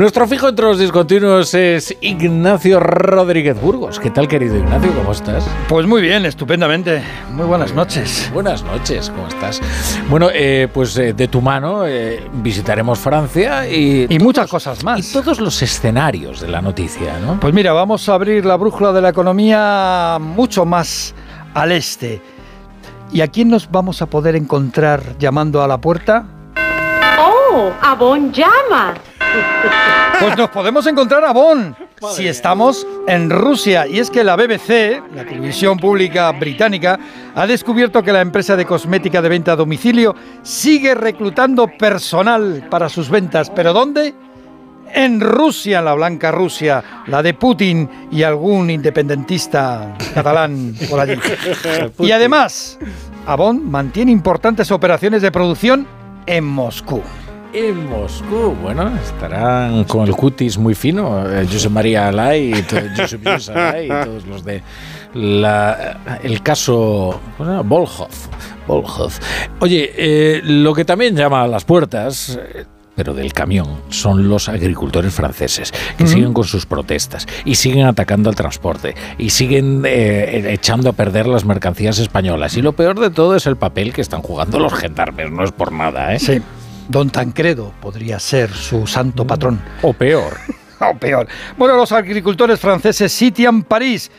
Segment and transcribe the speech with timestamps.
[0.00, 4.00] Nuestro fijo entre los discontinuos es Ignacio Rodríguez Burgos.
[4.00, 4.94] ¿Qué tal, querido Ignacio?
[4.94, 5.46] ¿Cómo estás?
[5.68, 7.02] Pues muy bien, estupendamente.
[7.32, 8.30] Muy buenas noches.
[8.32, 9.60] Buenas noches, ¿cómo estás?
[10.08, 14.06] Bueno, eh, pues eh, de tu mano eh, visitaremos Francia y...
[14.08, 15.06] Y muchas cosas más.
[15.06, 17.38] Y todos los escenarios de la noticia, ¿no?
[17.38, 21.14] Pues mira, vamos a abrir la brújula de la economía mucho más
[21.52, 22.22] al este.
[23.12, 26.24] ¿Y a quién nos vamos a poder encontrar llamando a la puerta?
[27.18, 27.70] ¡Oh!
[27.82, 28.94] ¡Abón llama!
[30.20, 31.74] Pues nos podemos encontrar a Bonn
[32.14, 33.86] si estamos en Rusia.
[33.86, 36.98] Y es que la BBC, la televisión pública británica,
[37.34, 42.88] ha descubierto que la empresa de cosmética de venta a domicilio sigue reclutando personal para
[42.88, 43.50] sus ventas.
[43.50, 44.14] ¿Pero dónde?
[44.92, 51.14] En Rusia, la blanca Rusia, la de Putin y algún independentista catalán por allí.
[51.98, 52.78] Y además,
[53.26, 55.86] Avon mantiene importantes operaciones de producción
[56.26, 57.02] en Moscú
[57.52, 58.56] en Moscú.
[58.62, 61.28] Bueno, estarán con el cutis muy fino.
[61.28, 64.62] Eh, José María Alay y, todos los de
[66.22, 69.10] el caso bueno, Volhov.
[69.58, 74.48] Oye, eh, lo que también llama a las puertas eh, pero del camión, son los
[74.48, 80.90] agricultores franceses, que siguen con sus protestas y siguen atacando al transporte y siguen echando
[80.90, 82.58] a perder las mercancías españolas.
[82.58, 85.52] Y lo peor de todo es el papel que están jugando los gendarmes, no es
[85.52, 86.18] por nada, ¿eh?
[86.18, 86.42] Sí.
[86.90, 89.60] Don Tancredo podría ser su santo patrón.
[89.82, 90.32] O peor.
[90.80, 91.28] o peor.
[91.56, 94.10] Bueno, los agricultores franceses sitian París.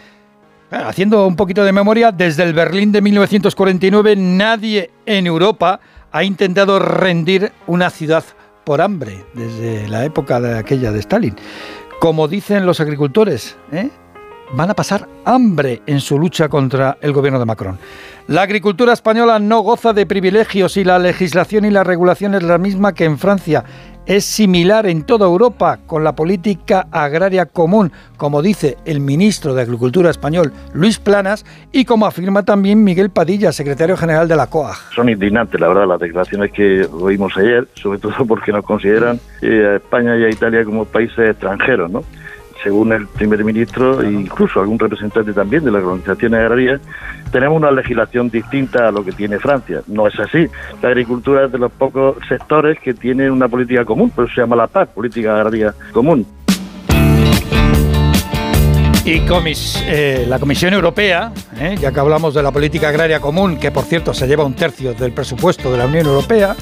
[0.71, 5.81] Haciendo un poquito de memoria, desde el Berlín de 1949 nadie en Europa
[6.13, 8.23] ha intentado rendir una ciudad
[8.63, 11.35] por hambre, desde la época de aquella de Stalin.
[11.99, 13.89] Como dicen los agricultores, ¿eh?
[14.53, 17.77] Van a pasar hambre en su lucha contra el gobierno de Macron.
[18.27, 22.57] La agricultura española no goza de privilegios y la legislación y la regulación es la
[22.57, 23.63] misma que en Francia.
[24.05, 29.61] Es similar en toda Europa con la política agraria común, como dice el ministro de
[29.61, 34.75] Agricultura español, Luis Planas, y como afirma también Miguel Padilla, secretario general de la COAG.
[34.95, 39.75] Son indignantes, la verdad, las declaraciones que oímos ayer, sobre todo porque nos consideran a
[39.75, 42.03] España y a Italia como países extranjeros, ¿no?
[42.63, 46.81] Según el primer ministro e incluso algún representante también de las organizaciones agrarias,
[47.31, 49.81] tenemos una legislación distinta a lo que tiene Francia.
[49.87, 50.47] No es así.
[50.81, 54.41] La agricultura es de los pocos sectores que tiene una política común, por eso se
[54.41, 56.25] llama la PAC, Política Agraria Común.
[59.03, 59.19] Y
[59.87, 63.83] eh, la Comisión Europea, eh, ya que hablamos de la política agraria común, que por
[63.85, 66.55] cierto se lleva un tercio del presupuesto de la Unión Europea,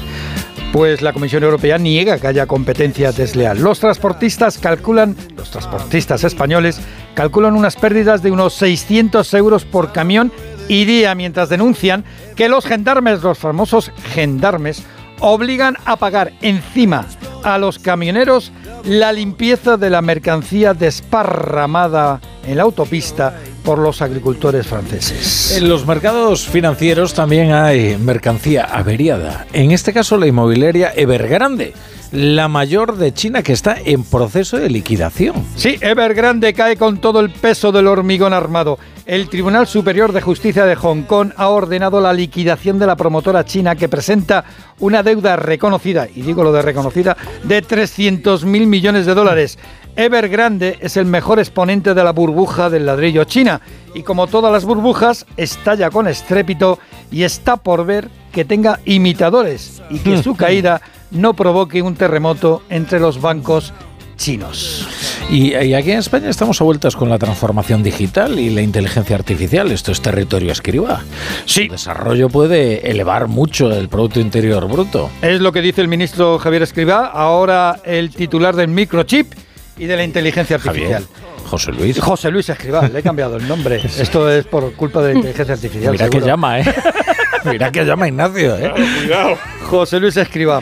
[0.72, 3.60] pues la Comisión Europea niega que haya competencia desleal.
[3.60, 6.80] Los transportistas calculan, los transportistas españoles
[7.16, 10.32] calculan unas pérdidas de unos 600 euros por camión
[10.68, 14.84] y día, mientras denuncian que los gendarmes, los famosos gendarmes,
[15.20, 17.08] obligan a pagar encima
[17.44, 18.52] a los camioneros
[18.84, 25.58] la limpieza de la mercancía desparramada en la autopista por los agricultores franceses.
[25.58, 29.48] En los mercados financieros también hay mercancía averiada.
[29.54, 31.74] En este caso la inmobiliaria Evergrande
[32.12, 35.46] la mayor de China que está en proceso de liquidación.
[35.56, 38.80] Sí, Evergrande cae con todo el peso del hormigón armado.
[39.06, 43.46] El Tribunal Superior de Justicia de Hong Kong ha ordenado la liquidación de la promotora
[43.46, 44.46] china que presenta
[44.80, 49.58] una deuda reconocida, y digo lo de reconocida, de 300 mil millones de dólares.
[50.00, 53.60] Evergrande es el mejor exponente de la burbuja del ladrillo china
[53.94, 56.80] y como todas las burbujas estalla con estrépito
[57.12, 60.80] y está por ver que tenga imitadores y que su caída
[61.12, 63.74] no provoque un terremoto entre los bancos
[64.16, 64.88] chinos.
[65.30, 69.70] Y, aquí en España estamos a vueltas con la transformación digital y la inteligencia artificial.
[69.70, 71.04] Esto es territorio escriba.
[71.44, 71.64] Sí.
[71.64, 75.10] El desarrollo puede elevar mucho el Producto Interior Bruto.
[75.22, 79.34] Es lo que dice el ministro Javier Escribá, ahora el titular del microchip
[79.80, 81.06] y de la inteligencia artificial.
[81.50, 82.00] José Luis.
[82.00, 83.78] José Luis Escribá, le he cambiado el nombre.
[83.84, 85.92] Esto es por culpa de la inteligencia artificial.
[85.94, 86.66] Mira que llama, ¿eh?
[87.46, 88.72] Mira que llama Ignacio, ¿eh?
[89.00, 89.38] Cuidado.
[89.70, 90.62] José Luis Escribá.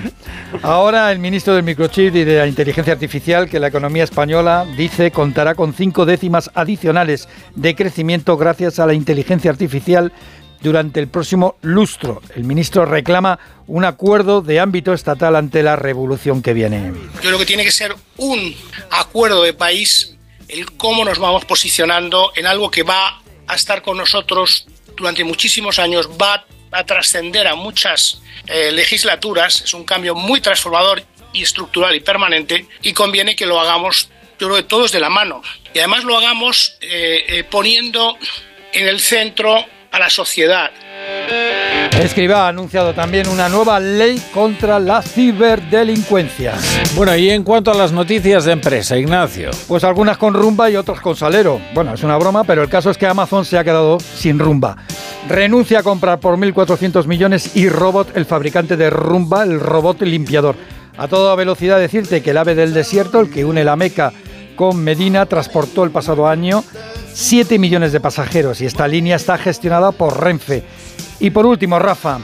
[0.62, 5.12] Ahora el ministro del microchip y de la inteligencia artificial, que la economía española dice
[5.12, 10.14] contará con cinco décimas adicionales de crecimiento gracias a la inteligencia artificial
[10.68, 12.22] durante el próximo lustro.
[12.36, 16.92] El ministro reclama un acuerdo de ámbito estatal ante la revolución que viene.
[17.16, 18.56] Yo creo que tiene que ser un
[18.92, 20.14] acuerdo de país
[20.48, 25.80] el cómo nos vamos posicionando en algo que va a estar con nosotros durante muchísimos
[25.80, 31.04] años, va a trascender a muchas eh, legislaturas, es un cambio muy transformador
[31.34, 34.10] y estructural y permanente y conviene que lo hagamos,
[34.40, 35.42] yo creo que todos de la mano.
[35.74, 38.18] Y además lo hagamos eh, eh, poniendo
[38.74, 39.66] en el centro
[39.98, 40.70] a la sociedad.
[42.00, 46.54] Escriba ha anunciado también una nueva ley contra la ciberdelincuencia.
[46.96, 49.50] Bueno, y en cuanto a las noticias de empresa, Ignacio.
[49.68, 51.60] Pues algunas con rumba y otras con salero.
[51.74, 54.78] Bueno, es una broma, pero el caso es que Amazon se ha quedado sin rumba.
[55.28, 60.56] Renuncia a comprar por 1.400 millones y Robot, el fabricante de rumba, el robot limpiador.
[60.98, 64.14] A toda velocidad decirte que el ave del desierto, el que une la Meca
[64.56, 66.64] con Medina, transportó el pasado año
[67.18, 70.64] 7 millones de pasajeros y esta línea está gestionada por Renfe.
[71.20, 72.20] Y por último, Rafa,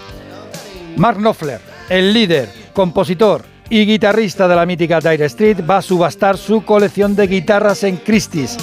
[0.97, 1.59] Mark Knopfler,
[1.89, 7.15] el líder, compositor y guitarrista de la mítica Dire Street, va a subastar su colección
[7.15, 8.55] de guitarras en Christie's.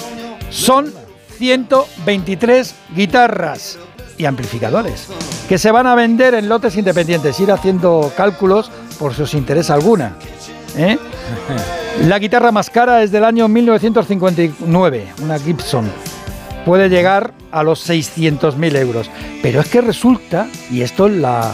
[0.49, 0.93] Son
[1.37, 3.77] 123 guitarras
[4.17, 5.09] y amplificadores
[5.49, 7.41] que se van a vender en lotes independientes.
[7.41, 10.15] Ir haciendo cálculos por si os interesa alguna.
[10.77, 10.97] ¿eh?
[12.07, 15.91] La guitarra más cara es del año 1959, una Gibson.
[16.65, 19.09] Puede llegar a los 600.000 euros.
[19.41, 21.51] Pero es que resulta, y esto es la,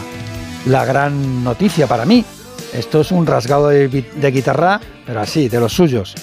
[0.66, 2.24] la gran noticia para mí,
[2.72, 6.14] esto es un rasgado de, de guitarra, pero así, de los suyos.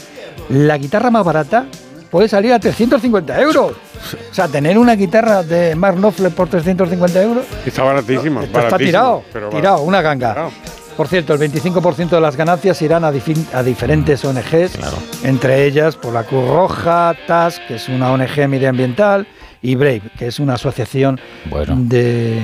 [0.49, 1.65] La guitarra más barata
[2.11, 3.71] puede salir a 350 euros.
[3.71, 7.45] O sea, tener una guitarra de Mark Knopfler por 350 euros.
[7.65, 8.41] Está baratísimo.
[8.41, 10.33] Está baratísimo, tirado, pero tirado, una ganga.
[10.33, 10.51] Claro.
[10.97, 14.77] Por cierto, el 25% de las ganancias irán a, diferentes ONGs,
[15.23, 19.27] entre ellas por la Cruz Roja, TAS, que es una ONG medioambiental,
[19.61, 21.19] y Brave, que es una asociación
[21.49, 21.75] Bueno.
[21.79, 22.37] de,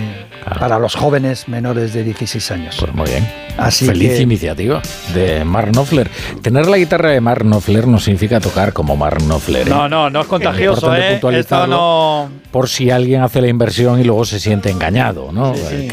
[0.43, 0.59] Claro.
[0.59, 2.77] para los jóvenes menores de 16 años.
[2.79, 3.27] Pues muy bien.
[3.59, 4.81] Así Feliz que- iniciativa
[5.13, 6.09] de Mark Knopfler.
[6.41, 9.67] Tener la guitarra de Mark Knopfler no significa tocar como Mark Knopfler.
[9.67, 9.69] ¿eh?
[9.69, 11.13] No, no, no es contagioso, importante ¿eh?
[11.13, 11.75] Esto puntualizarlo.
[11.75, 12.29] no...
[12.49, 15.53] Por si alguien hace la inversión y luego se siente engañado, ¿no?
[15.53, 15.75] Sí, sí.
[15.75, 15.87] Que